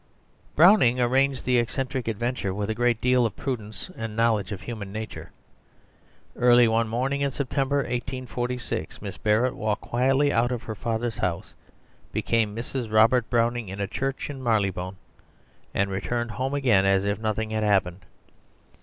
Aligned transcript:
Browning 0.55 0.99
arranged 0.99 1.45
the 1.45 1.59
eccentric 1.59 2.07
adventure 2.07 2.55
with 2.55 2.71
a 2.71 2.73
great 2.73 2.99
deal 2.99 3.23
of 3.23 3.35
prudence 3.35 3.91
and 3.95 4.15
knowledge 4.15 4.51
of 4.51 4.61
human 4.61 4.91
nature. 4.91 5.29
Early 6.35 6.67
one 6.67 6.87
morning 6.87 7.21
in 7.21 7.29
September 7.29 7.75
1846 7.77 8.99
Miss 9.03 9.17
Barrett 9.19 9.55
walked 9.55 9.81
quietly 9.83 10.33
out 10.33 10.51
of 10.51 10.63
her 10.63 10.73
father's 10.73 11.19
house, 11.19 11.53
became 12.11 12.55
Mrs. 12.55 12.91
Robert 12.91 13.29
Browning 13.29 13.69
in 13.69 13.79
a 13.79 13.85
church 13.85 14.27
in 14.27 14.41
Marylebone, 14.41 14.97
and 15.71 15.91
returned 15.91 16.31
home 16.31 16.55
again 16.55 16.83
as 16.83 17.05
if 17.05 17.19
nothing 17.19 17.51
had 17.51 17.61
happened. 17.63 18.03